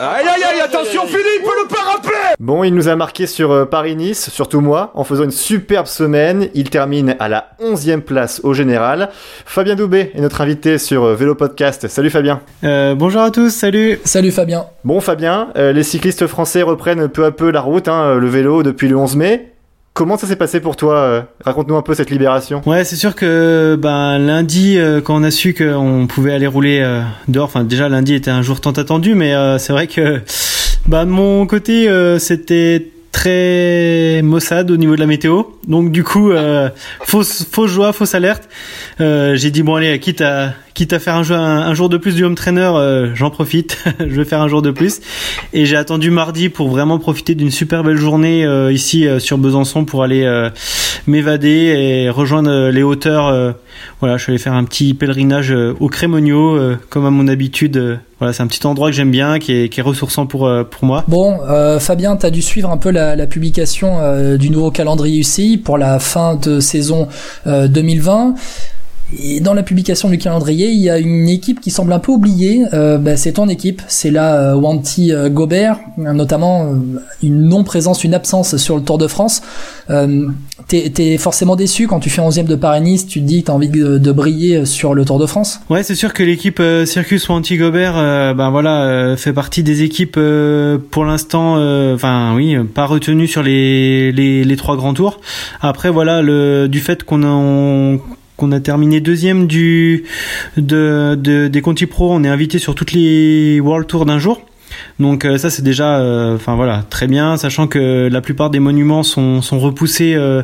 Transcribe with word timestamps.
Aïe 0.00 0.24
aïe 0.28 0.44
aïe, 0.44 0.60
attention 0.60 1.06
Philippe, 1.06 1.42
le 1.42 1.66
parapet 1.66 2.36
Bon, 2.38 2.62
il 2.62 2.72
nous 2.72 2.86
a 2.88 2.94
marqué 2.94 3.26
sur 3.26 3.50
euh, 3.50 3.64
Paris-Nice, 3.64 4.30
surtout 4.30 4.60
moi, 4.60 4.92
en 4.94 5.02
faisant 5.02 5.24
une 5.24 5.32
superbe 5.32 5.86
semaine. 5.86 6.50
Il 6.54 6.70
termine 6.70 7.16
à 7.18 7.28
la 7.28 7.50
11e 7.60 8.02
place 8.02 8.40
au 8.44 8.54
général. 8.54 9.10
Fabien 9.44 9.74
Doubé 9.74 10.12
est 10.14 10.20
notre 10.20 10.40
invité 10.40 10.78
sur 10.78 11.02
euh, 11.02 11.14
Vélo 11.16 11.34
Podcast. 11.34 11.88
Salut 11.88 12.10
Fabien. 12.10 12.42
Euh, 12.62 12.94
bonjour 12.94 13.22
à 13.22 13.32
tous, 13.32 13.50
salut. 13.50 13.98
Salut 14.04 14.30
Fabien. 14.30 14.66
Bon 14.84 15.00
Fabien, 15.00 15.48
euh, 15.56 15.72
les 15.72 15.82
cyclistes 15.82 16.28
français 16.28 16.62
reprennent 16.62 17.08
peu 17.08 17.24
à 17.24 17.32
peu 17.32 17.50
la 17.50 17.60
route, 17.60 17.88
hein, 17.88 18.14
le 18.14 18.28
vélo 18.28 18.62
depuis 18.62 18.86
le 18.86 18.96
11 18.96 19.16
mai. 19.16 19.52
Comment 19.98 20.16
ça 20.16 20.28
s'est 20.28 20.36
passé 20.36 20.60
pour 20.60 20.76
toi 20.76 20.94
euh, 20.94 21.22
Raconte-nous 21.44 21.74
un 21.74 21.82
peu 21.82 21.92
cette 21.92 22.10
libération. 22.10 22.62
Ouais, 22.66 22.84
c'est 22.84 22.94
sûr 22.94 23.16
que 23.16 23.76
ben 23.76 24.16
lundi, 24.20 24.78
euh, 24.78 25.00
quand 25.00 25.16
on 25.16 25.24
a 25.24 25.32
su 25.32 25.54
qu'on 25.54 26.06
pouvait 26.06 26.32
aller 26.32 26.46
rouler 26.46 26.78
euh, 26.80 27.02
dehors, 27.26 27.46
enfin 27.46 27.64
déjà 27.64 27.88
lundi 27.88 28.14
était 28.14 28.30
un 28.30 28.42
jour 28.42 28.60
tant 28.60 28.70
attendu, 28.70 29.16
mais 29.16 29.34
euh, 29.34 29.58
c'est 29.58 29.72
vrai 29.72 29.88
que 29.88 30.20
de 30.86 31.04
mon 31.04 31.44
côté, 31.48 31.88
euh, 31.88 32.20
c'était 32.20 32.92
très 33.10 34.20
maussade 34.22 34.70
au 34.70 34.76
niveau 34.76 34.94
de 34.94 35.00
la 35.00 35.06
météo. 35.06 35.42
Donc 35.66 35.90
du 35.90 36.04
coup, 36.04 36.30
euh, 36.30 36.68
fausse, 37.00 37.44
fausse 37.50 37.72
joie, 37.72 37.92
fausse 37.92 38.14
alerte. 38.14 38.48
Euh, 39.00 39.34
J'ai 39.34 39.50
dit 39.50 39.64
bon 39.64 39.74
allez, 39.74 39.98
quitte 39.98 40.20
à 40.20 40.54
quitte 40.78 40.92
à 40.92 41.00
faire 41.00 41.16
un, 41.16 41.74
jour 41.74 41.88
de 41.88 41.96
plus 41.96 42.14
du 42.14 42.24
home 42.24 42.36
trainer, 42.36 42.70
euh, 42.76 43.12
j'en 43.16 43.30
profite. 43.30 43.82
je 43.98 44.14
vais 44.14 44.24
faire 44.24 44.40
un 44.40 44.46
jour 44.46 44.62
de 44.62 44.70
plus. 44.70 45.00
Et 45.52 45.66
j'ai 45.66 45.74
attendu 45.74 46.12
mardi 46.12 46.50
pour 46.50 46.68
vraiment 46.68 47.00
profiter 47.00 47.34
d'une 47.34 47.50
super 47.50 47.82
belle 47.82 47.96
journée 47.96 48.46
euh, 48.46 48.72
ici 48.72 49.04
euh, 49.04 49.18
sur 49.18 49.38
Besançon 49.38 49.84
pour 49.84 50.04
aller 50.04 50.24
m'évader 51.08 51.48
et 51.48 52.10
rejoindre 52.10 52.68
les 52.68 52.84
hauteurs. 52.84 53.54
voilà, 53.98 54.18
je 54.18 54.22
suis 54.22 54.30
allé 54.30 54.38
faire 54.38 54.52
un 54.52 54.62
petit 54.64 54.94
pèlerinage 54.94 55.52
au 55.80 55.88
Crémonio, 55.88 56.58
comme 56.90 57.06
à 57.06 57.10
mon 57.10 57.26
habitude. 57.26 57.98
voilà, 58.20 58.32
c'est 58.32 58.42
un 58.42 58.46
petit 58.46 58.64
endroit 58.66 58.90
que 58.90 58.96
j'aime 58.96 59.10
bien, 59.10 59.38
qui 59.38 59.52
est, 59.52 59.80
ressourçant 59.80 60.26
pour 60.26 60.48
moi. 60.82 61.04
Bon, 61.08 61.38
Fabien, 61.80 62.16
tu 62.16 62.26
as 62.26 62.30
dû 62.30 62.42
suivre 62.42 62.70
un 62.70 62.76
peu 62.76 62.90
la, 62.90 63.16
la 63.16 63.26
publication 63.26 64.36
du 64.36 64.50
nouveau 64.50 64.70
calendrier 64.70 65.20
UCI 65.20 65.56
pour 65.56 65.78
la 65.78 65.98
fin 65.98 66.36
de 66.36 66.60
saison 66.60 67.08
euh, 67.46 67.68
2020. 67.68 68.34
Et 69.16 69.40
dans 69.40 69.54
la 69.54 69.62
publication 69.62 70.10
du 70.10 70.18
calendrier, 70.18 70.68
il 70.70 70.80
y 70.80 70.90
a 70.90 70.98
une 70.98 71.28
équipe 71.28 71.60
qui 71.60 71.70
semble 71.70 71.92
un 71.94 71.98
peu 71.98 72.12
oubliée. 72.12 72.64
Euh, 72.74 72.98
bah, 72.98 73.16
c'est 73.16 73.32
ton 73.32 73.48
équipe, 73.48 73.80
c'est 73.88 74.10
là 74.10 74.52
euh, 74.52 74.54
Wanty 74.54 75.12
euh, 75.12 75.30
Gobert, 75.30 75.78
notamment 75.96 76.66
euh, 76.66 77.00
une 77.22 77.48
non-présence, 77.48 78.04
une 78.04 78.12
absence 78.12 78.56
sur 78.58 78.76
le 78.76 78.82
Tour 78.82 78.98
de 78.98 79.06
France. 79.06 79.40
Euh, 79.90 80.26
T'es 80.66 80.90
t'es 80.90 81.16
forcément 81.16 81.56
déçu 81.56 81.86
quand 81.86 81.98
tu 81.98 82.10
fais 82.10 82.20
11e 82.20 82.44
de 82.44 82.54
Paris-Nice, 82.54 83.06
tu 83.06 83.20
te 83.22 83.24
dis 83.24 83.40
que 83.40 83.46
t'as 83.46 83.54
envie 83.54 83.70
de, 83.70 83.96
de 83.96 84.12
briller 84.12 84.66
sur 84.66 84.92
le 84.92 85.06
Tour 85.06 85.18
de 85.18 85.24
France 85.24 85.60
Ouais, 85.70 85.82
c'est 85.82 85.94
sûr 85.94 86.12
que 86.12 86.22
l'équipe 86.22 86.60
euh, 86.60 86.84
Circus 86.84 87.26
ou 87.30 87.32
Anti-Gobert, 87.32 87.94
euh, 87.96 88.34
ben 88.34 88.50
voilà, 88.50 88.82
euh, 88.82 89.16
fait 89.16 89.32
partie 89.32 89.62
des 89.62 89.82
équipes 89.82 90.16
euh, 90.18 90.76
pour 90.90 91.06
l'instant, 91.06 91.54
euh, 91.56 91.94
enfin 91.94 92.34
oui, 92.36 92.54
euh, 92.54 92.64
pas 92.64 92.84
retenues 92.84 93.28
sur 93.28 93.42
les, 93.42 94.12
les 94.12 94.44
les 94.44 94.56
trois 94.56 94.76
grands 94.76 94.92
tours. 94.92 95.20
Après 95.62 95.88
voilà, 95.88 96.20
le 96.20 96.68
du 96.68 96.80
fait 96.80 97.02
qu'on 97.02 97.22
a 97.22 97.28
on- 97.28 98.00
qu'on 98.38 98.52
a 98.52 98.60
terminé 98.60 99.00
deuxième 99.00 99.46
du 99.46 100.04
de, 100.56 101.18
de 101.20 101.48
des 101.48 101.60
Conti 101.60 101.86
Pro, 101.86 102.14
on 102.14 102.24
est 102.24 102.28
invité 102.28 102.58
sur 102.58 102.74
toutes 102.74 102.92
les 102.92 103.60
World 103.60 103.86
Tours 103.86 104.06
d'un 104.06 104.18
jour. 104.18 104.47
Donc 104.98 105.24
euh, 105.24 105.38
ça 105.38 105.50
c'est 105.50 105.62
déjà, 105.62 105.98
euh, 105.98 106.34
enfin 106.34 106.54
voilà, 106.54 106.84
très 106.90 107.06
bien, 107.06 107.36
sachant 107.36 107.66
que 107.66 108.08
la 108.10 108.20
plupart 108.20 108.50
des 108.50 108.60
monuments 108.60 109.02
sont, 109.02 109.42
sont 109.42 109.58
repoussés 109.58 110.14
euh, 110.14 110.42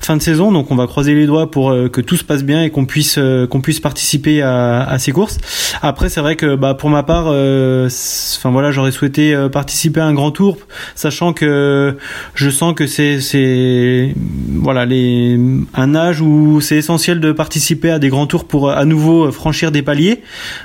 fin 0.00 0.16
de 0.16 0.22
saison, 0.22 0.52
donc 0.52 0.70
on 0.70 0.76
va 0.76 0.86
croiser 0.86 1.14
les 1.14 1.26
doigts 1.26 1.50
pour 1.50 1.70
euh, 1.70 1.88
que 1.88 2.00
tout 2.00 2.16
se 2.16 2.24
passe 2.24 2.44
bien 2.44 2.62
et 2.62 2.70
qu'on 2.70 2.86
puisse 2.86 3.16
euh, 3.18 3.46
qu'on 3.46 3.60
puisse 3.60 3.80
participer 3.80 4.42
à, 4.42 4.82
à 4.82 4.98
ces 4.98 5.12
courses. 5.12 5.38
Après 5.82 6.08
c'est 6.08 6.20
vrai 6.20 6.36
que 6.36 6.54
bah, 6.54 6.74
pour 6.74 6.90
ma 6.90 7.02
part, 7.02 7.26
enfin 7.26 8.50
voilà, 8.50 8.70
j'aurais 8.70 8.92
souhaité 8.92 9.36
participer 9.52 10.00
à 10.00 10.06
un 10.06 10.14
grand 10.14 10.30
tour, 10.30 10.58
sachant 10.94 11.32
que 11.32 11.96
je 12.34 12.50
sens 12.50 12.74
que 12.74 12.86
c'est 12.86 13.20
c'est 13.20 14.14
voilà 14.54 14.86
les 14.86 15.38
un 15.74 15.94
âge 15.94 16.20
où 16.20 16.60
c'est 16.60 16.76
essentiel 16.76 17.20
de 17.20 17.32
participer 17.32 17.90
à 17.90 17.98
des 17.98 18.08
grands 18.08 18.26
tours 18.26 18.46
pour 18.46 18.70
à 18.70 18.84
nouveau 18.84 19.32
franchir 19.32 19.72
des 19.72 19.82
paliers. 19.82 20.22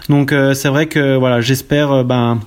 Donc 0.10 0.34
c'est 0.54 0.70
vrai 0.70 0.86
que 0.88 1.16
voilà, 1.18 1.42
j'espère 1.42 2.04
ben 2.04 2.40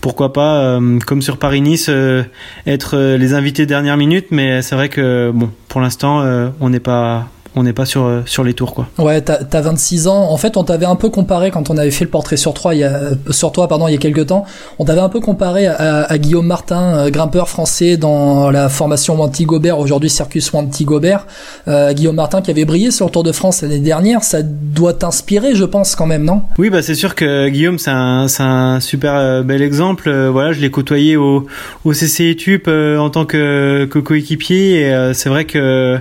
pourquoi 0.00 0.32
pas, 0.32 0.56
euh, 0.58 0.98
comme 1.00 1.22
sur 1.22 1.38
Paris-Nice, 1.38 1.86
euh, 1.88 2.24
être 2.66 2.96
euh, 2.96 3.16
les 3.16 3.34
invités 3.34 3.66
dernière 3.66 3.96
minute, 3.96 4.26
mais 4.30 4.62
c'est 4.62 4.74
vrai 4.74 4.88
que 4.88 5.30
bon, 5.34 5.50
pour 5.68 5.80
l'instant, 5.80 6.24
on 6.60 6.68
n'est 6.68 6.80
pas, 6.80 7.28
on 7.56 7.62
n'est 7.62 7.72
pas 7.72 7.86
sur 7.86 8.04
euh, 8.04 8.22
sur 8.26 8.44
les 8.44 8.54
tours 8.54 8.74
quoi. 8.74 8.88
Ouais, 8.98 9.20
t'as 9.20 9.44
t'as 9.44 9.60
26 9.60 10.08
ans. 10.08 10.30
En 10.30 10.36
fait, 10.36 10.56
on 10.56 10.64
t'avait 10.64 10.86
un 10.86 10.96
peu 10.96 11.10
comparé 11.10 11.50
quand 11.50 11.70
on 11.70 11.76
avait 11.76 11.90
fait 11.90 12.04
le 12.04 12.10
portrait 12.10 12.36
sur 12.36 12.54
toi, 12.54 12.74
il 12.74 12.80
y 12.80 12.84
a, 12.84 12.94
euh, 12.94 13.14
sur 13.30 13.52
toi, 13.52 13.68
pardon, 13.68 13.88
il 13.88 13.92
y 13.92 13.94
a 13.94 13.98
quelques 13.98 14.26
temps. 14.26 14.44
On 14.78 14.84
t'avait 14.84 15.00
un 15.00 15.08
peu 15.08 15.20
comparé 15.20 15.66
à, 15.66 16.02
à 16.02 16.18
Guillaume 16.18 16.46
Martin, 16.46 16.96
euh, 16.96 17.10
grimpeur 17.10 17.48
français 17.48 17.96
dans 17.96 18.50
la 18.50 18.68
formation 18.68 19.16
Wanty 19.16 19.44
Gobert, 19.44 19.78
aujourd'hui 19.78 20.10
Circus 20.10 20.52
Wanty 20.52 20.84
Gobert. 20.84 21.26
Euh, 21.68 21.92
Guillaume 21.92 22.16
Martin 22.16 22.42
qui 22.42 22.50
avait 22.50 22.64
brillé 22.64 22.90
sur 22.90 23.06
le 23.06 23.12
Tour 23.12 23.22
de 23.22 23.32
France 23.32 23.62
l'année 23.62 23.78
dernière. 23.78 24.22
Ça 24.24 24.42
doit 24.42 24.94
t'inspirer, 24.94 25.54
je 25.54 25.64
pense, 25.64 25.94
quand 25.94 26.06
même, 26.06 26.24
non? 26.24 26.42
Oui, 26.58 26.70
bah 26.70 26.82
c'est 26.82 26.94
sûr 26.94 27.14
que 27.14 27.48
Guillaume, 27.48 27.78
c'est 27.78 27.90
un, 27.90 28.28
c'est 28.28 28.42
un 28.42 28.80
super 28.80 29.44
bel 29.44 29.62
exemple. 29.62 30.08
Euh, 30.08 30.30
voilà, 30.30 30.52
je 30.52 30.60
l'ai 30.60 30.70
côtoyé 30.70 31.16
au, 31.16 31.46
au 31.84 31.92
CC 31.92 32.30
Etup 32.30 32.64
euh, 32.68 32.98
en 32.98 33.10
tant 33.10 33.24
que, 33.24 33.86
que 33.90 33.98
coéquipier 33.98 34.80
et 34.80 34.92
euh, 34.92 35.12
c'est 35.12 35.28
vrai 35.28 35.44
que 35.44 35.98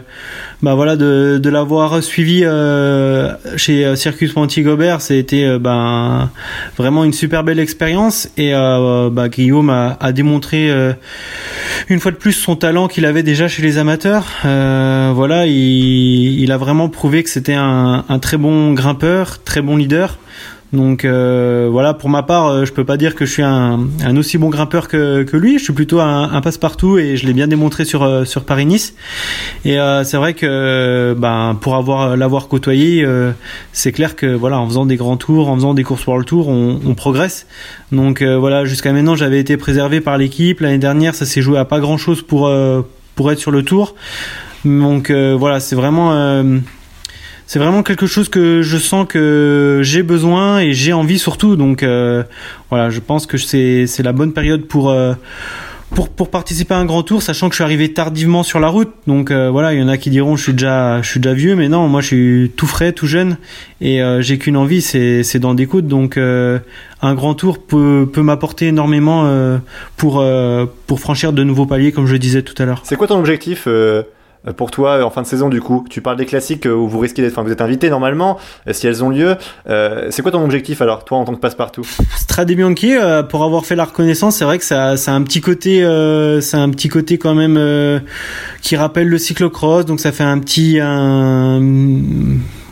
bah 0.64 0.76
voilà 0.76 0.96
de, 0.96 1.42
de 1.44 1.50
l'avoir 1.50 2.02
suivi 2.02 2.44
euh, 2.46 3.34
chez 3.58 3.86
euh, 3.86 3.98
Circus 3.98 4.34
Monty 4.34 4.62
Gobert, 4.62 5.02
c'était 5.02 5.44
euh, 5.44 5.60
ben 5.60 6.32
vraiment 6.78 7.04
une 7.04 7.12
super 7.12 7.44
belle 7.44 7.60
expérience 7.60 8.30
et 8.38 8.54
bah, 8.54 9.28
Guillaume 9.28 9.70
a, 9.70 10.12
démontré 10.14 10.72
une 11.90 12.00
fois 12.00 12.12
de 12.12 12.16
plus 12.16 12.32
son 12.32 12.56
talent 12.56 12.88
qu'il 12.88 13.06
avait 13.06 13.24
déjà 13.24 13.50
chez 13.50 13.62
les 13.62 13.78
amateurs. 13.78 14.26
Voilà, 14.44 15.46
il, 15.48 16.40
il 16.40 16.52
a 16.52 16.58
vraiment 16.58 16.88
prouvé 16.88 17.24
que 17.24 17.30
c'était 17.30 17.56
un, 17.56 18.06
un 18.08 18.20
très 18.20 18.38
bon 18.38 18.74
grimpeur, 18.74 19.44
très 19.44 19.62
bon 19.62 19.76
leader. 19.76 20.18
Donc 20.74 21.06
euh, 21.06 21.70
voilà, 21.72 21.94
pour 21.94 22.10
ma 22.10 22.24
part, 22.24 22.48
euh, 22.48 22.66
je 22.66 22.74
peux 22.74 22.84
pas 22.84 22.98
dire 22.98 23.14
que 23.14 23.26
je 23.26 23.32
suis 23.32 23.44
un, 23.44 23.88
aussi 24.18 24.40
bon 24.40 24.50
grimpeur 24.50 24.88
que, 24.88 25.24
lui. 25.34 25.60
Je 25.60 25.64
suis 25.64 25.74
plutôt 25.74 26.00
un, 26.00 26.42
passe-partout 26.42 26.98
et 26.98 27.16
je 27.16 27.28
l'ai 27.28 27.34
bien 27.34 27.48
démontré 27.48 27.86
sur 27.86 28.02
euh, 28.02 28.26
sur 28.26 28.44
Paris-Nice. 28.44 28.96
Et 29.66 29.80
euh, 29.80 30.04
c'est 30.04 30.18
vrai 30.18 30.34
que 30.34 31.16
ben 31.16 31.56
pour 31.62 31.76
avoir 31.76 32.18
l'avoir 32.18 32.48
côtoyé, 32.48 33.06
euh, 33.06 33.32
c'est 33.72 33.92
clair 33.92 34.16
que 34.16 34.26
voilà, 34.26 34.60
en 34.60 34.68
faisant 34.68 34.88
des 34.88 34.96
grands 34.96 35.16
tours, 35.16 35.48
en 35.48 35.56
faisant 35.56 35.76
des 35.76 35.84
courses 35.84 36.08
World 36.08 36.26
Tour, 36.26 36.48
on, 36.48 36.80
on 36.84 36.96
progresse. 36.96 37.46
Donc 37.92 38.24
voilà, 38.24 38.66
jusqu'à 38.66 38.92
maintenant, 38.94 39.16
j'avais 39.16 39.40
été 39.40 39.58
préservé 39.58 40.02
par 40.02 40.18
l'équipe. 40.18 40.60
L'année 40.60 40.80
dernière, 40.80 41.14
ça 41.14 41.28
s'est 41.28 41.44
joué 41.44 41.60
à 41.60 41.66
pas 41.66 41.80
grand-chose 41.80 42.24
pour 42.24 42.48
euh, 42.48 42.82
pour 43.14 43.32
être 43.32 43.40
sur 43.40 43.52
le 43.52 43.62
tour. 43.62 43.94
Donc 44.66 45.12
voilà, 45.12 45.60
c'est 45.60 45.76
vraiment 45.76 46.42
c'est 47.54 47.60
vraiment 47.60 47.84
quelque 47.84 48.08
chose 48.08 48.30
que 48.30 48.64
je 48.64 48.78
sens 48.80 49.06
que 49.08 49.82
j'ai 49.84 50.02
besoin 50.02 50.60
et 50.60 50.74
j'ai 50.74 50.92
envie 50.92 51.20
surtout. 51.20 51.56
Donc 51.56 51.84
euh, 51.84 52.24
voilà, 52.72 52.90
je 52.90 53.00
pense 53.00 53.28
que 53.28 53.38
c'est 53.38 53.86
la 54.00 54.12
bonne 54.12 54.34
période 54.34 54.66
pour 54.66 54.90
euh, 54.90 55.14
pour 55.92 56.10
pour 56.10 56.32
participer 56.32 56.74
à 56.74 56.78
un 56.78 56.86
grand 56.86 57.04
tour, 57.04 57.22
sachant 57.22 57.50
que 57.50 57.54
je 57.54 57.58
suis 57.58 57.64
arrivé 57.64 57.94
tardivement 57.94 58.42
sur 58.42 58.60
la 58.60 58.70
route. 58.70 58.92
Donc 59.06 59.30
euh, 59.30 59.52
voilà, 59.52 59.72
il 59.76 59.80
y 59.80 59.84
en 59.84 59.88
a 59.88 59.98
qui 59.98 60.10
diront 60.10 60.36
je 60.36 60.42
suis 60.42 60.54
déjà 60.54 61.04
je 61.04 61.08
suis 61.08 61.20
déjà 61.20 61.36
vieux, 61.36 61.56
mais 61.56 61.70
non, 61.70 61.88
moi 61.90 62.02
je 62.02 62.08
suis 62.08 62.52
tout 62.58 62.66
frais, 62.66 62.92
tout 62.92 63.06
jeune 63.06 63.38
et 63.82 64.02
j'ai 64.22 64.40
qu'une 64.40 64.58
envie, 64.58 64.82
c'est 64.82 65.22
c'est 65.22 65.38
d'en 65.38 65.54
découdre. 65.54 65.88
Donc 65.88 66.18
un 66.18 67.14
grand 67.14 67.36
tour 67.36 67.60
peut 67.60 68.10
peut 68.12 68.24
m'apporter 68.24 68.66
énormément 68.66 69.30
pour 69.96 70.26
pour 70.88 71.00
franchir 71.00 71.34
de 71.34 71.44
nouveaux 71.44 71.68
paliers, 71.68 71.92
comme 71.92 72.08
je 72.08 72.16
disais 72.16 72.42
tout 72.42 72.56
à 72.58 72.66
l'heure. 72.66 72.82
C'est 72.84 72.96
quoi 72.96 73.06
ton 73.06 73.20
objectif 73.20 73.68
pour 74.52 74.72
toi 74.72 74.98
euh, 74.98 75.04
en 75.04 75.10
fin 75.10 75.22
de 75.22 75.28
saison 75.28 75.48
du 75.48 75.62
coup 75.62 75.86
Tu 75.90 76.02
parles 76.02 76.18
des 76.18 76.26
classiques 76.26 76.66
euh, 76.66 76.74
où 76.74 76.88
vous 76.88 77.00
risquez 77.00 77.22
d'être, 77.22 77.32
enfin 77.32 77.44
vous 77.44 77.52
êtes 77.52 77.62
invité 77.62 77.90
normalement, 77.90 78.38
euh, 78.68 78.74
si 78.74 78.88
elles 78.88 79.04
ont 79.04 79.10
lieu. 79.10 79.38
Euh, 79.70 80.08
c'est 80.10 80.22
quoi 80.22 80.32
ton 80.32 80.44
objectif 80.44 80.82
alors, 80.82 81.06
toi 81.06 81.20
en 81.20 81.26
tant 81.26 81.34
que 81.34 81.40
passe-partout? 81.40 81.88
Strade 82.18 82.52
Bianchi, 82.52 82.96
euh, 82.96 83.24
pour 83.24 83.44
avoir 83.44 83.66
fait 83.66 83.76
la 83.76 83.86
reconnaissance, 83.86 84.36
c'est 84.36 84.46
vrai 84.46 84.58
que 84.58 84.66
ça, 84.66 84.98
ça 84.98 85.12
a 85.12 85.16
un 85.16 85.22
petit 85.22 85.40
côté, 85.40 85.84
euh, 85.84 86.42
c'est 86.42 86.58
un 86.58 86.70
petit 86.72 86.90
côté 86.90 87.18
quand 87.18 87.36
même 87.36 87.56
euh, 87.58 88.00
qui 88.62 88.76
rappelle 88.76 89.08
le 89.08 89.18
cyclocross, 89.18 89.86
donc 89.86 90.00
ça 90.00 90.12
fait 90.12 90.24
un 90.24 90.40
petit, 90.40 90.80
un, 90.82 91.62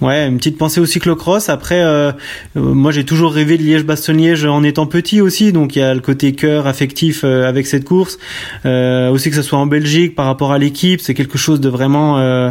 ouais, 0.01 0.27
une 0.27 0.37
petite 0.37 0.57
pensée 0.57 0.81
au 0.81 0.85
cyclocross. 0.85 1.49
Après, 1.49 1.81
euh, 1.81 2.11
euh, 2.57 2.59
moi 2.59 2.91
j'ai 2.91 3.05
toujours 3.05 3.33
rêvé 3.33 3.57
de 3.57 3.63
Liège-Bastogne-Liège 3.63 4.45
en 4.45 4.63
étant 4.63 4.85
petit 4.85 5.21
aussi, 5.21 5.53
donc 5.53 5.75
il 5.75 5.79
y 5.79 5.81
a 5.81 5.93
le 5.93 6.01
côté 6.01 6.33
cœur 6.33 6.67
affectif 6.67 7.21
euh, 7.23 7.47
avec 7.47 7.67
cette 7.67 7.85
course. 7.85 8.17
Euh, 8.65 9.09
aussi 9.09 9.29
que 9.29 9.35
ça 9.35 9.43
soit 9.43 9.59
en 9.59 9.67
Belgique 9.67 10.15
par 10.15 10.25
rapport 10.25 10.51
à 10.51 10.57
l'équipe, 10.57 11.01
c'est 11.01 11.13
quelque 11.13 11.37
chose 11.37 11.61
de 11.61 11.69
vraiment, 11.69 12.19
euh, 12.19 12.49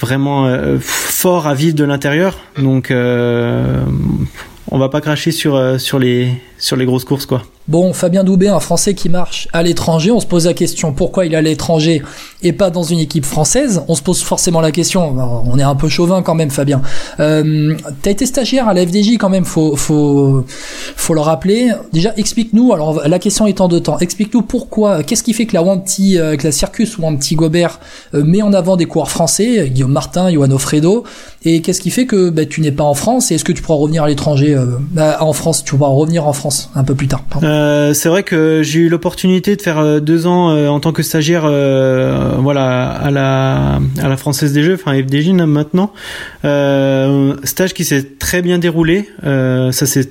vraiment 0.00 0.46
euh, 0.46 0.78
fort 0.80 1.46
à 1.46 1.54
vivre 1.54 1.76
de 1.76 1.84
l'intérieur. 1.84 2.38
Donc 2.58 2.92
on 4.70 4.78
va 4.78 4.88
pas 4.88 5.00
cracher 5.00 5.30
sur 5.30 5.80
sur 5.80 5.98
les 5.98 6.30
sur 6.58 6.76
les 6.76 6.86
grosses 6.86 7.04
courses 7.04 7.26
quoi. 7.26 7.42
Bon, 7.66 7.94
Fabien 7.94 8.24
Doubé, 8.24 8.48
un 8.48 8.60
Français 8.60 8.92
qui 8.92 9.08
marche 9.08 9.48
à 9.54 9.62
l'étranger, 9.62 10.10
on 10.10 10.20
se 10.20 10.26
pose 10.26 10.44
la 10.44 10.52
question 10.52 10.92
pourquoi 10.92 11.24
il 11.24 11.32
est 11.32 11.36
à 11.36 11.40
l'étranger 11.40 12.02
et 12.42 12.52
pas 12.52 12.68
dans 12.68 12.82
une 12.82 12.98
équipe 12.98 13.24
française? 13.24 13.82
On 13.88 13.94
se 13.94 14.02
pose 14.02 14.22
forcément 14.22 14.60
la 14.60 14.70
question, 14.70 15.16
on 15.46 15.58
est 15.58 15.62
un 15.62 15.74
peu 15.74 15.88
chauvin 15.88 16.20
quand 16.20 16.34
même, 16.34 16.50
Fabien. 16.50 16.82
Euh, 17.20 17.74
T'as 18.02 18.10
été 18.10 18.26
stagiaire 18.26 18.68
à 18.68 18.74
la 18.74 18.86
FDJ 18.86 19.16
quand 19.18 19.30
même, 19.30 19.46
faut 19.46 19.76
faut 19.76 20.44
faut 20.94 21.14
le 21.14 21.20
rappeler. 21.20 21.70
Déjà, 21.94 22.12
explique-nous. 22.18 22.74
Alors 22.74 23.08
la 23.08 23.18
question 23.18 23.46
est 23.46 23.62
en 23.62 23.68
deux 23.68 23.80
temps. 23.80 23.98
Explique-nous 23.98 24.42
pourquoi. 24.42 25.02
Qu'est-ce 25.02 25.22
qui 25.22 25.32
fait 25.32 25.46
que 25.46 25.54
la 25.54 25.62
Wanty, 25.62 26.18
euh, 26.18 26.36
que 26.36 26.44
la 26.44 26.52
Circus 26.52 26.98
Wanty 26.98 27.34
Gobert 27.34 27.80
euh, 28.12 28.22
met 28.22 28.42
en 28.42 28.52
avant 28.52 28.76
des 28.76 28.84
coureurs 28.84 29.10
français, 29.10 29.70
Guillaume 29.70 29.92
Martin, 29.92 30.30
Johan 30.30 30.50
Ofredo, 30.50 31.04
et 31.46 31.62
qu'est-ce 31.62 31.80
qui 31.80 31.90
fait 31.90 32.04
que 32.04 32.28
bah, 32.28 32.44
tu 32.44 32.60
n'es 32.60 32.72
pas 32.72 32.84
en 32.84 32.94
France 32.94 33.30
et 33.30 33.36
est-ce 33.36 33.44
que 33.44 33.52
tu 33.52 33.62
pourras 33.62 33.78
revenir 33.78 34.02
à 34.02 34.08
l'étranger 34.08 34.54
euh, 34.54 34.66
bah, 34.90 35.16
en 35.20 35.32
France 35.32 35.64
Tu 35.64 35.76
pourras 35.76 35.90
revenir 35.90 36.26
en 36.26 36.34
France 36.34 36.43
un 36.74 36.84
peu 36.84 36.94
plus 36.94 37.08
tard. 37.08 37.24
Euh, 37.42 37.94
c'est 37.94 38.08
vrai 38.08 38.22
que 38.22 38.62
j'ai 38.62 38.80
eu 38.80 38.88
l'opportunité 38.88 39.56
de 39.56 39.62
faire 39.62 39.78
euh, 39.78 40.00
deux 40.00 40.26
ans 40.26 40.50
euh, 40.50 40.68
en 40.68 40.80
tant 40.80 40.92
que 40.92 41.02
stagiaire, 41.02 41.42
voilà, 42.40 42.90
à 42.90 43.10
la 43.10 44.16
Française 44.16 44.52
des 44.52 44.62
Jeux, 44.62 44.74
enfin 44.74 44.94
FDJ 44.94 45.30
maintenant. 45.30 45.92
stage 46.42 47.74
qui 47.74 47.84
s'est 47.84 48.04
très 48.18 48.42
bien 48.42 48.58
déroulé. 48.58 49.08
ça 49.22 49.86
c'est 49.86 50.08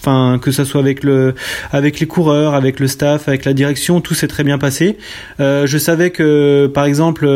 enfin 0.00 0.40
que 0.42 0.50
ça 0.50 0.64
soit 0.64 0.80
avec 0.80 1.04
le 1.04 1.36
avec 1.70 2.00
les 2.00 2.06
coureurs 2.06 2.54
avec 2.54 2.80
le 2.80 2.88
staff 2.88 3.28
avec 3.28 3.44
la 3.44 3.52
direction 3.52 4.00
tout 4.00 4.14
s'est 4.14 4.26
très 4.26 4.42
bien 4.42 4.58
passé 4.58 4.98
je 5.38 5.78
savais 5.78 6.10
que 6.10 6.68
par 6.74 6.84
exemple 6.84 7.26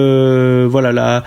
voilà 0.68 0.90
la 0.90 1.22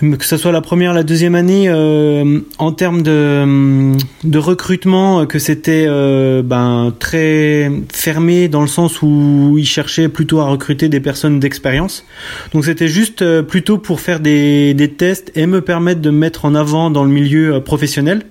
que 0.00 0.24
ce 0.24 0.36
soit 0.36 0.52
la 0.52 0.62
première, 0.62 0.94
la 0.94 1.02
deuxième 1.02 1.34
année, 1.34 1.68
euh, 1.68 2.40
en 2.58 2.72
termes 2.72 3.02
de, 3.02 3.92
de 4.24 4.38
recrutement, 4.38 5.26
que 5.26 5.38
c'était 5.38 5.84
euh, 5.86 6.42
ben, 6.42 6.92
très 6.98 7.70
fermé 7.92 8.48
dans 8.48 8.62
le 8.62 8.66
sens 8.66 9.02
où 9.02 9.56
ils 9.58 9.66
cherchaient 9.66 10.08
plutôt 10.08 10.40
à 10.40 10.44
recruter 10.44 10.88
des 10.88 11.00
personnes 11.00 11.38
d'expérience. 11.38 12.06
Donc 12.54 12.64
c'était 12.64 12.88
juste 12.88 13.20
euh, 13.20 13.42
plutôt 13.42 13.76
pour 13.76 14.00
faire 14.00 14.20
des, 14.20 14.72
des 14.72 14.90
tests 14.90 15.32
et 15.34 15.46
me 15.46 15.60
permettre 15.60 16.00
de 16.00 16.10
me 16.10 16.18
mettre 16.18 16.46
en 16.46 16.54
avant 16.54 16.90
dans 16.90 17.04
le 17.04 17.10
milieu 17.10 17.60
professionnel. 17.60 18.22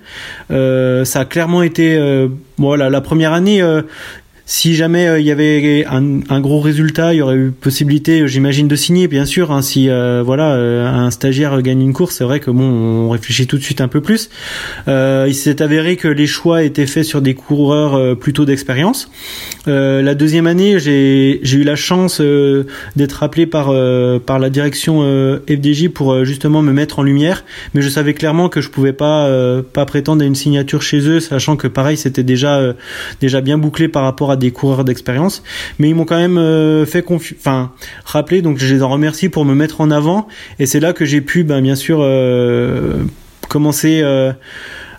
ça 0.48 1.20
a 1.20 1.24
clairement 1.24 1.62
été 1.62 1.98
voilà 2.56 2.90
la 2.90 3.00
première 3.00 3.32
année 3.32 3.62
si 4.50 4.74
jamais 4.74 5.06
euh, 5.06 5.20
il 5.20 5.26
y 5.26 5.30
avait 5.30 5.86
un, 5.86 6.40
gros 6.40 6.58
résultat, 6.58 7.14
il 7.14 7.18
y 7.18 7.22
aurait 7.22 7.36
eu 7.36 7.52
possibilité, 7.52 8.26
j'imagine, 8.26 8.66
de 8.66 8.74
signer, 8.74 9.06
bien 9.06 9.24
sûr. 9.24 9.52
Hein, 9.52 9.62
si 9.62 9.88
euh, 9.88 10.24
voilà, 10.26 10.54
euh, 10.54 10.88
un 10.88 11.12
stagiaire 11.12 11.62
gagne 11.62 11.80
une 11.80 11.92
course, 11.92 12.16
c'est 12.16 12.24
vrai 12.24 12.40
que 12.40 12.50
bon, 12.50 12.64
on 12.64 13.10
réfléchit 13.10 13.46
tout 13.46 13.58
de 13.58 13.62
suite 13.62 13.80
un 13.80 13.86
peu 13.86 14.00
plus. 14.00 14.28
il 14.88 15.34
s'est 15.34 15.62
avéré 15.62 15.94
que 15.94 16.08
les 16.08 16.26
choix 16.26 16.64
étaient 16.64 16.88
faits 16.88 17.04
sur 17.04 17.22
des 17.22 17.34
coureurs 17.34 18.18
plutôt 18.18 18.44
d'expérience. 18.44 19.08
la 19.66 20.14
deuxième 20.16 20.48
année, 20.48 20.80
j'ai 20.80 21.40
eu 21.40 21.62
la 21.62 21.76
chance 21.76 22.20
d'être 22.96 23.22
appelé 23.22 23.46
par 23.46 23.72
par 24.26 24.40
la 24.40 24.50
direction 24.50 25.04
FDJ 25.48 25.88
pour 25.90 26.24
justement 26.24 26.60
me 26.62 26.72
mettre 26.72 26.98
en 26.98 27.02
lumière, 27.04 27.44
mais 27.74 27.82
je 27.82 27.88
savais 27.88 28.14
clairement 28.14 28.48
que 28.48 28.60
je 28.60 28.68
pouvais 28.68 28.92
pas 28.92 29.30
pas 29.72 29.86
prétendre 29.86 30.22
à 30.22 30.26
une 30.26 30.34
signature 30.34 30.82
chez 30.82 31.08
eux, 31.08 31.20
sachant 31.20 31.56
que 31.56 31.68
pareil, 31.68 31.96
c'était 31.96 32.24
déjà 32.24 32.74
déjà 33.20 33.40
bien 33.40 33.56
bouclé 33.56 33.86
par 33.86 34.02
rapport 34.02 34.32
à 34.32 34.39
des 34.40 34.50
coureurs 34.50 34.84
d'expérience, 34.84 35.44
mais 35.78 35.88
ils 35.88 35.94
m'ont 35.94 36.04
quand 36.04 36.18
même 36.18 36.38
euh, 36.38 36.84
fait 36.84 37.04
enfin 37.08 37.70
rappeler, 38.04 38.42
donc 38.42 38.58
je 38.58 38.74
les 38.74 38.82
en 38.82 38.88
remercie 38.88 39.28
pour 39.28 39.44
me 39.44 39.54
mettre 39.54 39.80
en 39.80 39.92
avant, 39.92 40.26
et 40.58 40.66
c'est 40.66 40.80
là 40.80 40.92
que 40.92 41.04
j'ai 41.04 41.20
pu, 41.20 41.44
ben, 41.44 41.60
bien 41.60 41.76
sûr, 41.76 41.98
euh, 42.00 43.04
commencer 43.48 44.00
euh, 44.02 44.32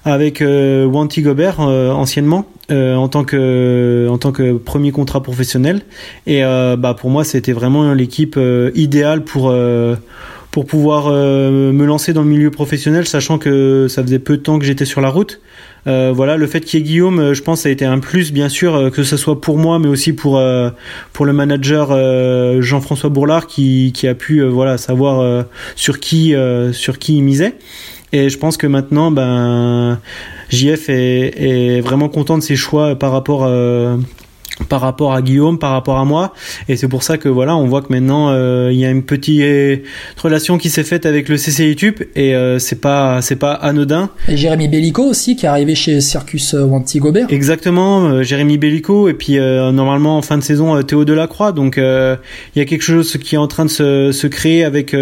avec 0.05 0.41
Wanty 0.41 1.21
Gobert 1.21 1.59
anciennement. 1.59 2.45
en 2.71 3.07
tant 3.09 3.23
que 3.23 4.07
en 4.09 4.17
tant 4.17 4.31
que 4.31 4.53
premier 4.53 4.91
contrat 4.91 5.21
professionnel 5.21 5.81
et 6.25 6.41
bah 6.41 6.95
pour 6.97 7.09
moi 7.11 7.23
c'était 7.23 7.51
vraiment 7.51 7.93
l'équipe 7.93 8.39
idéale 8.73 9.23
pour 9.23 9.53
pour 10.49 10.65
pouvoir 10.65 11.11
me 11.11 11.85
lancer 11.85 12.13
dans 12.13 12.23
le 12.23 12.29
milieu 12.29 12.49
professionnel 12.49 13.05
sachant 13.05 13.37
que 13.37 13.87
ça 13.89 14.01
faisait 14.01 14.19
peu 14.19 14.37
de 14.37 14.41
temps 14.41 14.57
que 14.57 14.65
j'étais 14.65 14.85
sur 14.85 15.01
la 15.01 15.09
route 15.09 15.39
euh, 15.87 16.11
voilà, 16.13 16.37
le 16.37 16.45
fait 16.47 16.61
qu'il 16.61 16.79
y 16.79 16.83
ait 16.83 16.85
Guillaume, 16.85 17.19
euh, 17.19 17.33
je 17.33 17.41
pense, 17.41 17.61
ça 17.61 17.69
a 17.69 17.71
été 17.71 17.85
un 17.85 17.99
plus, 17.99 18.31
bien 18.31 18.49
sûr, 18.49 18.75
euh, 18.75 18.89
que 18.89 19.03
ce 19.03 19.17
soit 19.17 19.41
pour 19.41 19.57
moi, 19.57 19.79
mais 19.79 19.87
aussi 19.87 20.13
pour 20.13 20.41
pour 21.13 21.25
le 21.25 21.33
manager 21.33 21.91
Jean-François 22.61 23.09
Bourlard 23.09 23.47
qui, 23.47 23.91
qui 23.93 24.07
a 24.07 24.15
pu 24.15 24.43
voilà 24.43 24.77
savoir 24.77 25.45
sur 25.75 25.99
qui 25.99 26.33
sur 26.73 26.99
qui 26.99 27.17
il 27.17 27.23
misait. 27.23 27.55
Et 28.13 28.29
je 28.29 28.37
pense 28.37 28.57
que 28.57 28.67
maintenant, 28.67 29.11
ben, 29.11 29.99
JF 30.49 30.89
est, 30.89 31.77
est 31.77 31.81
vraiment 31.81 32.09
content 32.09 32.37
de 32.37 32.43
ses 32.43 32.55
choix 32.55 32.95
par 32.95 33.11
rapport 33.11 33.49
par 34.69 34.81
rapport 34.81 35.13
à 35.13 35.21
Guillaume, 35.21 35.57
par 35.57 35.71
rapport 35.71 35.97
à 35.97 36.05
moi, 36.05 36.33
et 36.67 36.75
c'est 36.75 36.87
pour 36.87 37.03
ça 37.03 37.17
que 37.17 37.29
voilà, 37.29 37.55
on 37.55 37.67
voit 37.67 37.81
que 37.81 37.91
maintenant 37.91 38.29
euh, 38.29 38.69
il 38.71 38.79
y 38.79 38.85
a 38.85 38.89
une 38.89 39.03
petite 39.03 39.83
relation 40.17 40.57
qui 40.57 40.69
s'est 40.69 40.83
faite 40.83 41.05
avec 41.05 41.29
le 41.29 41.37
CC 41.37 41.67
YouTube 41.67 41.95
et 42.15 42.35
euh, 42.35 42.59
c'est 42.59 42.79
pas 42.79 43.21
c'est 43.21 43.37
pas 43.37 43.53
anodin. 43.53 44.09
Et 44.27 44.37
Jérémy 44.37 44.67
Bellico 44.67 45.03
aussi 45.03 45.35
qui 45.35 45.45
est 45.45 45.49
arrivé 45.49 45.75
chez 45.75 46.01
Circus 46.01 46.53
euh, 46.53 46.63
Wanty 46.63 46.99
Gobert. 46.99 47.27
Exactement, 47.29 48.21
Jérémy 48.23 48.57
Bellico 48.57 49.07
et 49.09 49.13
puis 49.13 49.37
normalement 49.37 50.17
en 50.17 50.21
fin 50.21 50.37
de 50.37 50.43
saison 50.43 50.81
Théo 50.83 51.05
Delacroix, 51.05 51.51
donc 51.51 51.77
il 51.77 52.59
y 52.59 52.61
a 52.61 52.65
quelque 52.65 52.83
chose 52.83 53.17
qui 53.17 53.35
est 53.35 53.39
en 53.39 53.47
train 53.47 53.65
de 53.65 53.69
se, 53.69 54.11
se 54.11 54.27
créer 54.27 54.63
avec 54.63 54.95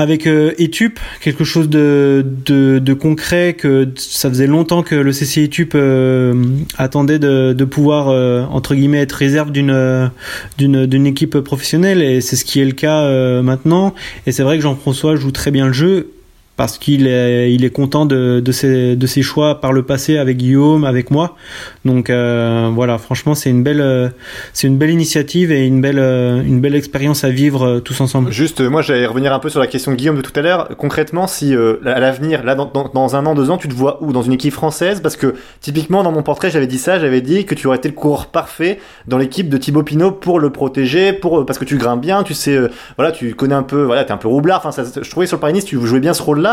avec 0.00 0.26
euh, 0.26 0.52
Etup, 0.58 0.98
quelque 1.20 1.44
chose 1.44 1.68
de, 1.68 2.24
de, 2.44 2.78
de, 2.78 2.92
concret 2.94 3.54
que 3.54 3.88
ça 3.96 4.28
faisait 4.28 4.46
longtemps 4.46 4.82
que 4.82 4.94
le 4.94 5.12
CC 5.12 5.44
Etup 5.44 5.72
euh, 5.74 6.34
attendait 6.76 7.18
de, 7.18 7.52
de 7.52 7.64
pouvoir 7.64 8.08
euh, 8.08 8.44
entre 8.50 8.74
guillemets 8.74 9.00
être 9.00 9.12
réserve 9.12 9.50
d'une 9.50 10.10
d'une 10.56 10.86
d'une 10.86 11.06
équipe 11.06 11.38
professionnelle. 11.40 12.02
Et 12.02 12.20
c'est 12.20 12.36
ce 12.36 12.44
qui 12.44 12.60
est 12.60 12.64
le 12.64 12.72
cas 12.72 13.08
maintenant. 13.42 13.94
Et 14.26 14.32
c'est 14.32 14.42
vrai 14.42 14.56
que 14.56 14.62
Jean-François 14.62 15.16
joue 15.16 15.30
très 15.30 15.50
bien 15.50 15.66
le 15.66 15.72
jeu 15.72 16.10
parce 16.58 16.76
qu'il 16.76 17.06
est, 17.06 17.72
content 17.72 18.04
de, 18.04 18.42
ses, 18.50 19.22
choix 19.22 19.60
par 19.60 19.72
le 19.72 19.84
passé 19.84 20.18
avec 20.18 20.38
Guillaume, 20.38 20.84
avec 20.84 21.12
moi. 21.12 21.36
Donc 21.84 22.10
euh, 22.10 22.68
voilà, 22.74 22.98
franchement, 22.98 23.36
c'est 23.36 23.48
une 23.48 23.62
belle, 23.62 23.80
euh, 23.80 24.08
c'est 24.52 24.66
une 24.66 24.76
belle 24.76 24.90
initiative 24.90 25.52
et 25.52 25.64
une 25.64 25.80
belle, 25.80 26.00
euh, 26.00 26.42
une 26.42 26.60
belle 26.60 26.74
expérience 26.74 27.22
à 27.22 27.30
vivre 27.30 27.78
tous 27.78 28.00
ensemble. 28.00 28.32
Juste, 28.32 28.60
moi, 28.60 28.82
j'allais 28.82 29.06
revenir 29.06 29.32
un 29.32 29.38
peu 29.38 29.50
sur 29.50 29.60
la 29.60 29.68
question 29.68 29.92
de 29.92 29.96
Guillaume 29.96 30.16
de 30.16 30.20
tout 30.20 30.32
à 30.34 30.42
l'heure. 30.42 30.70
Concrètement, 30.76 31.28
si 31.28 31.54
à 31.54 32.00
l'avenir, 32.00 32.42
là, 32.42 32.56
dans, 32.56 33.16
un 33.16 33.24
an, 33.24 33.36
deux 33.36 33.50
ans, 33.50 33.56
tu 33.56 33.68
te 33.68 33.74
vois 33.74 34.02
où? 34.02 34.12
Dans 34.12 34.22
une 34.22 34.32
équipe 34.32 34.52
française? 34.52 35.00
Parce 35.00 35.16
que 35.16 35.36
typiquement, 35.60 36.02
dans 36.02 36.12
mon 36.12 36.24
portrait, 36.24 36.50
j'avais 36.50 36.66
dit 36.66 36.78
ça, 36.78 36.98
j'avais 36.98 37.20
dit 37.20 37.46
que 37.46 37.54
tu 37.54 37.68
aurais 37.68 37.76
été 37.76 37.88
le 37.88 37.94
coureur 37.94 38.26
parfait 38.26 38.80
dans 39.06 39.18
l'équipe 39.18 39.48
de 39.48 39.58
Thibaut 39.58 39.84
Pinot 39.84 40.10
pour 40.10 40.40
le 40.40 40.50
protéger, 40.50 41.12
pour 41.12 41.46
parce 41.46 41.60
que 41.60 41.64
tu 41.64 41.76
grimpes 41.76 42.00
bien, 42.00 42.24
tu 42.24 42.34
sais, 42.34 42.58
voilà, 42.96 43.12
tu 43.12 43.36
connais 43.36 43.54
un 43.54 43.62
peu, 43.62 43.84
voilà, 43.84 44.02
t'es 44.02 44.12
un 44.12 44.16
peu 44.16 44.26
roublard. 44.26 44.66
Enfin, 44.66 44.82
je 44.82 45.08
trouvais 45.08 45.26
sur 45.26 45.36
le 45.36 45.40
Paris 45.40 45.62
tu 45.64 45.78
jouais 45.86 46.00
bien 46.00 46.14
ce 46.14 46.22
rôle-là. 46.22 46.47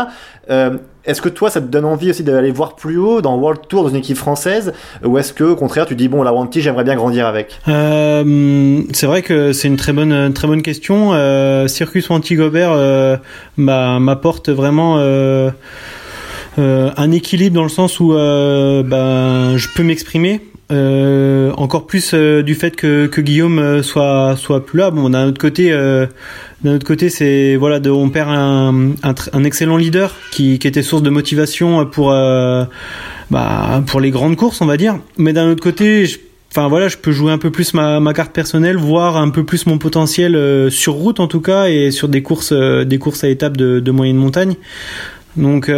Euh, 0.50 0.76
est-ce 1.04 1.22
que 1.22 1.28
toi, 1.28 1.50
ça 1.50 1.60
te 1.60 1.66
donne 1.66 1.84
envie 1.84 2.10
aussi 2.10 2.22
d'aller 2.22 2.50
voir 2.50 2.74
plus 2.74 2.98
haut 2.98 3.20
dans 3.20 3.36
World 3.36 3.60
Tour, 3.68 3.84
dans 3.84 3.88
une 3.90 3.96
équipe 3.96 4.16
française 4.16 4.72
Ou 5.04 5.18
est-ce 5.18 5.32
que, 5.32 5.44
au 5.44 5.56
contraire, 5.56 5.86
tu 5.86 5.94
dis, 5.94 6.08
bon, 6.08 6.22
la 6.22 6.32
Wanty, 6.32 6.60
j'aimerais 6.60 6.84
bien 6.84 6.96
grandir 6.96 7.26
avec? 7.26 7.60
Euh, 7.68 8.82
C'est 8.92 9.06
vrai 9.06 9.22
que 9.22 9.52
c'est 9.52 9.68
une 9.68 9.76
très 9.76 9.92
bonne, 9.92 10.32
très 10.32 10.48
bonne 10.48 10.62
question. 10.62 11.10
Euh, 11.12 11.68
Circus 11.68 12.08
Wanty 12.08 12.34
Gobert 12.34 13.20
m'apporte 13.56 14.48
vraiment 14.48 14.98
un 16.58 17.12
équilibre 17.12 17.54
dans 17.54 17.62
le 17.62 17.68
sens 17.68 18.00
où 18.00 18.12
ben, 18.12 19.56
je 19.56 19.68
peux 19.74 19.82
m'exprimer. 19.82 20.40
Encore 21.56 21.86
plus 21.86 22.14
du 22.14 22.54
fait 22.54 22.76
que, 22.76 23.20
Guillaume 23.20 23.82
soit 23.82 24.36
soit 24.36 24.64
plus 24.64 24.78
là. 24.78 24.90
Bon, 24.90 25.10
d'un 25.10 25.26
autre 25.26 25.40
côté, 25.40 25.72
d'un 26.66 26.74
autre 26.74 26.86
côté, 26.86 27.10
c'est 27.10 27.54
voilà, 27.56 27.80
on 27.92 28.08
perd 28.08 28.30
un, 28.30 29.44
excellent 29.44 29.76
leader 29.76 30.14
qui, 30.32 30.54
était 30.54 30.82
source 30.82 31.02
de 31.02 31.10
motivation 31.10 31.84
pour 31.86 32.12
euh, 32.12 32.64
bah, 33.30 33.82
pour 33.86 34.00
les 34.00 34.10
grandes 34.10 34.36
courses, 34.36 34.60
on 34.60 34.66
va 34.66 34.76
dire. 34.76 34.98
Mais 35.18 35.32
d'un 35.32 35.50
autre 35.50 35.62
côté, 35.62 36.06
je, 36.06 36.18
enfin 36.50 36.68
voilà, 36.68 36.88
je 36.88 36.96
peux 36.96 37.12
jouer 37.12 37.30
un 37.30 37.38
peu 37.38 37.50
plus 37.50 37.74
ma, 37.74 38.00
carte 38.14 38.32
personnelle, 38.32 38.76
voir 38.76 39.16
un 39.16 39.28
peu 39.28 39.44
plus 39.44 39.66
mon 39.66 39.76
potentiel 39.78 40.34
euh, 40.34 40.70
sur 40.70 40.94
route 40.94 41.20
en 41.20 41.28
tout 41.28 41.42
cas 41.42 41.68
et 41.68 41.90
sur 41.90 42.08
des 42.08 42.22
courses 42.22 42.52
euh, 42.52 42.84
des 42.84 42.98
courses 42.98 43.22
à 43.22 43.28
étapes 43.28 43.56
de, 43.56 43.78
de 43.78 43.90
moyenne 43.90 44.16
montagne. 44.16 44.56
Donc 45.36 45.70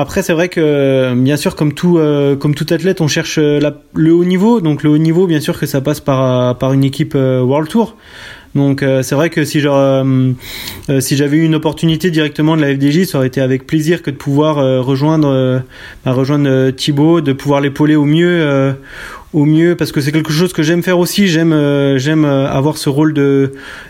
après, 0.00 0.22
c'est 0.22 0.32
vrai 0.32 0.48
que 0.48 1.14
bien 1.14 1.36
sûr, 1.36 1.56
comme 1.56 1.72
tout 1.72 1.98
comme 2.38 2.54
tout 2.54 2.66
athlète, 2.70 3.00
on 3.00 3.08
cherche 3.08 3.38
la, 3.38 3.72
le 3.94 4.12
haut 4.12 4.24
niveau. 4.24 4.60
Donc 4.60 4.82
le 4.82 4.90
haut 4.90 4.98
niveau, 4.98 5.26
bien 5.26 5.40
sûr 5.40 5.58
que 5.58 5.66
ça 5.66 5.80
passe 5.80 6.00
par 6.00 6.56
par 6.58 6.72
une 6.72 6.84
équipe 6.84 7.14
World 7.14 7.68
Tour. 7.68 7.96
Donc 8.56 8.82
euh, 8.82 9.02
c'est 9.02 9.14
vrai 9.14 9.28
que 9.28 9.44
si 9.44 9.60
euh, 9.64 10.32
euh, 10.88 11.00
si 11.00 11.16
j'avais 11.16 11.36
eu 11.36 11.44
une 11.44 11.54
opportunité 11.54 12.10
directement 12.10 12.56
de 12.56 12.62
la 12.62 12.74
FDJ, 12.74 13.04
ça 13.04 13.18
aurait 13.18 13.26
été 13.26 13.40
avec 13.40 13.66
plaisir 13.66 14.02
que 14.02 14.10
de 14.10 14.16
pouvoir 14.16 14.56
rejoindre 14.84 15.62
bah, 16.04 16.12
rejoindre 16.12 16.70
Thibaut, 16.70 17.20
de 17.20 17.32
pouvoir 17.32 17.60
l'épauler 17.60 17.94
au 17.94 18.06
mieux 18.06 18.74
au 19.36 19.44
mieux 19.44 19.76
parce 19.76 19.92
que 19.92 20.00
c'est 20.00 20.12
quelque 20.12 20.32
chose 20.32 20.52
que 20.52 20.62
j'aime 20.62 20.82
faire 20.82 20.98
aussi. 20.98 21.28
J'aime 21.28 21.54
j'aime 21.98 22.24
avoir 22.24 22.78
ce 22.78 22.88
rôle 22.88 23.14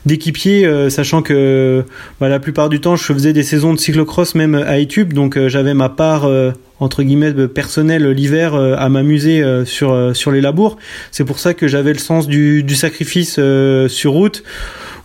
d'équipier, 0.05 0.91
sachant 0.91 1.23
que 1.23 1.85
bah, 2.21 2.29
la 2.29 2.41
plupart 2.41 2.69
du 2.69 2.81
temps 2.81 2.97
je 2.97 3.05
faisais 3.05 3.33
des 3.33 3.45
saisons 3.45 3.73
de 3.73 3.79
cyclocross 3.79 4.35
même 4.35 4.57
à 4.57 4.79
YouTube, 4.79 5.13
donc 5.13 5.39
j'avais 5.47 5.73
ma 5.73 5.89
part 5.89 6.29
entre 6.81 7.03
guillemets 7.05 7.33
personnelle 7.47 8.11
l'hiver 8.11 8.55
à 8.55 8.89
m'amuser 8.89 9.43
sur 9.65 10.15
sur 10.15 10.33
les 10.33 10.41
labours. 10.41 10.77
C'est 11.13 11.25
pour 11.25 11.39
ça 11.39 11.55
que 11.55 11.69
j'avais 11.69 11.93
le 11.93 12.01
sens 12.01 12.27
du, 12.27 12.65
du 12.65 12.75
sacrifice 12.75 13.41
sur 13.89 14.13
route 14.13 14.43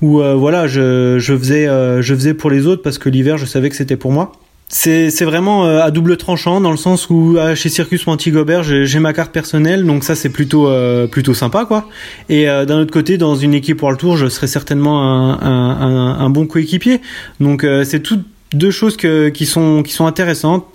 où 0.01 0.21
voilà 0.21 0.65
je, 0.65 1.19
je 1.19 1.37
faisais 1.37 1.67
je 2.01 2.15
faisais 2.15 2.33
pour 2.33 2.49
les 2.49 2.65
autres 2.65 2.81
parce 2.81 2.97
que 2.97 3.09
l'hiver 3.09 3.37
je 3.37 3.45
savais 3.45 3.69
que 3.69 3.75
c'était 3.75 3.97
pour 3.97 4.11
moi 4.11 4.31
c'est 4.73 5.25
vraiment 5.25 5.65
euh, 5.65 5.81
à 5.81 5.91
double 5.91 6.15
tranchant 6.15 6.61
dans 6.61 6.71
le 6.71 6.77
sens 6.77 7.09
où 7.09 7.35
euh, 7.37 7.55
chez 7.55 7.67
Circus 7.67 8.07
Monty 8.07 8.31
Gobert 8.31 8.63
j'ai 8.63 8.99
ma 8.99 9.11
carte 9.11 9.33
personnelle 9.33 9.85
donc 9.85 10.05
ça 10.05 10.15
c'est 10.15 10.29
plutôt 10.29 10.69
euh, 10.69 11.07
plutôt 11.07 11.33
sympa 11.33 11.65
quoi. 11.65 11.89
Et 12.29 12.45
d'un 12.45 12.79
autre 12.79 12.91
côté 12.91 13.17
dans 13.17 13.35
une 13.35 13.53
équipe 13.53 13.81
World 13.81 13.99
Tour 13.99 14.15
je 14.15 14.27
serais 14.27 14.47
certainement 14.47 15.03
un, 15.03 15.39
un, 15.41 16.19
un, 16.19 16.29
bon 16.29 16.47
coéquipier. 16.47 17.01
Donc 17.41 17.65
c'est 17.83 18.01
toutes 18.01 18.25
deux 18.53 18.71
choses 18.71 18.95
que, 18.95 19.29
qui 19.29 19.45
sont 19.45 19.83
qui 19.83 19.91
sont 19.91 20.05
intéressantes. 20.05 20.65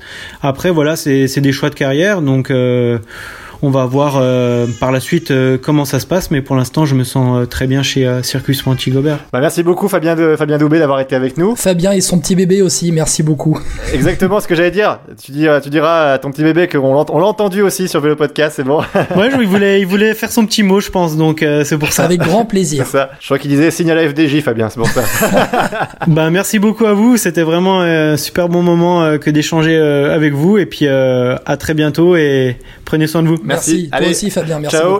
Après 0.42 0.70
voilà 0.70 0.96
c'est 0.96 1.40
des 1.40 1.52
choix 1.52 1.70
de 1.70 1.74
carrière 1.74 2.20
donc 2.20 2.52
on 3.62 3.70
va 3.70 3.84
voir 3.86 4.16
euh, 4.16 4.66
par 4.80 4.92
la 4.92 5.00
suite 5.00 5.30
euh, 5.30 5.58
comment 5.60 5.84
ça 5.84 6.00
se 6.00 6.06
passe, 6.06 6.30
mais 6.30 6.42
pour 6.42 6.56
l'instant, 6.56 6.84
je 6.84 6.94
me 6.94 7.04
sens 7.04 7.42
euh, 7.42 7.46
très 7.46 7.66
bien 7.66 7.82
chez 7.82 8.06
Circus 8.22 8.64
Monty 8.66 8.90
Gobert. 8.90 9.18
Bah, 9.32 9.40
merci 9.40 9.62
beaucoup, 9.62 9.88
Fabien, 9.88 10.14
de, 10.14 10.36
Fabien 10.36 10.58
Doubé, 10.58 10.78
d'avoir 10.78 11.00
été 11.00 11.14
avec 11.14 11.38
nous. 11.38 11.56
Fabien 11.56 11.92
et 11.92 12.00
son 12.00 12.18
petit 12.18 12.34
bébé 12.34 12.62
aussi, 12.62 12.92
merci 12.92 13.22
beaucoup. 13.22 13.58
Exactement 13.94 14.40
ce 14.40 14.48
que 14.48 14.54
j'allais 14.54 14.70
dire. 14.70 15.00
Tu, 15.22 15.32
dis, 15.32 15.46
tu 15.62 15.70
diras 15.70 16.12
à 16.12 16.18
ton 16.18 16.30
petit 16.30 16.42
bébé 16.42 16.68
qu'on 16.68 16.94
l'a 16.94 17.26
entendu 17.26 17.62
aussi 17.62 17.88
sur 17.88 18.00
Vélo 18.00 18.16
Podcast, 18.16 18.54
c'est 18.56 18.64
bon. 18.64 18.78
ouais, 19.16 19.30
il 19.40 19.46
voulait, 19.46 19.80
il 19.80 19.86
voulait 19.86 20.14
faire 20.14 20.30
son 20.30 20.46
petit 20.46 20.62
mot, 20.62 20.80
je 20.80 20.90
pense, 20.90 21.16
donc 21.16 21.44
c'est 21.64 21.78
pour 21.78 21.92
ça. 21.92 22.04
Avec 22.04 22.20
grand 22.20 22.44
plaisir. 22.46 22.84
c'est 22.86 22.92
ça. 22.92 23.10
Je 23.20 23.26
crois 23.26 23.38
qu'il 23.38 23.50
disait 23.50 23.70
signe 23.70 23.90
à 23.90 23.94
la 23.94 24.08
FDJ, 24.08 24.40
Fabien, 24.42 24.68
c'est 24.68 24.78
pour 24.78 24.88
ça. 24.88 25.02
bah, 26.06 26.30
merci 26.30 26.58
beaucoup 26.58 26.86
à 26.86 26.92
vous. 26.92 27.16
C'était 27.16 27.42
vraiment 27.42 27.80
un 27.80 28.16
super 28.16 28.48
bon 28.48 28.62
moment 28.62 29.18
que 29.18 29.30
d'échanger 29.30 29.76
avec 29.76 30.34
vous. 30.34 30.58
Et 30.58 30.66
puis, 30.66 30.86
à 30.88 31.56
très 31.58 31.74
bientôt 31.74 32.16
et 32.16 32.56
prenez 32.84 33.06
soin 33.06 33.22
de 33.22 33.28
vous. 33.28 33.36
Merci. 33.46 33.90
Toi 33.90 34.08
aussi, 34.08 34.30
Fabien. 34.30 34.60
Merci. 34.60 34.76
Ciao. 34.76 34.94